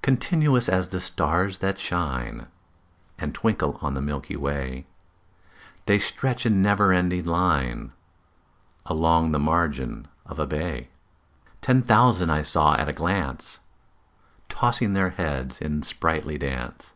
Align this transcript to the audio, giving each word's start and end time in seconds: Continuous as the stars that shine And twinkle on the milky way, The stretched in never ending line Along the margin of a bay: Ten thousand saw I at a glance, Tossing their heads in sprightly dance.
Continuous 0.00 0.66
as 0.66 0.88
the 0.88 0.98
stars 0.98 1.58
that 1.58 1.78
shine 1.78 2.46
And 3.18 3.34
twinkle 3.34 3.78
on 3.82 3.92
the 3.92 4.00
milky 4.00 4.34
way, 4.34 4.86
The 5.84 5.98
stretched 5.98 6.46
in 6.46 6.62
never 6.62 6.90
ending 6.90 7.26
line 7.26 7.92
Along 8.86 9.32
the 9.32 9.38
margin 9.38 10.08
of 10.24 10.38
a 10.38 10.46
bay: 10.46 10.88
Ten 11.60 11.82
thousand 11.82 12.46
saw 12.46 12.76
I 12.76 12.78
at 12.78 12.88
a 12.88 12.94
glance, 12.94 13.60
Tossing 14.48 14.94
their 14.94 15.10
heads 15.10 15.60
in 15.60 15.82
sprightly 15.82 16.38
dance. 16.38 16.94